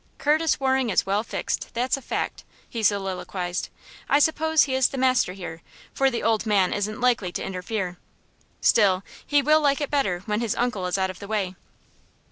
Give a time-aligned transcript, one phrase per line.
[0.17, 3.69] "Curtis Waring is well fixed that's a fact!" he soliloquized.
[4.09, 5.61] "I suppose he is the master here,
[5.93, 7.99] for the old man isn't likely to interfere.
[8.61, 11.53] Still he will like it better when his uncle is out of the way."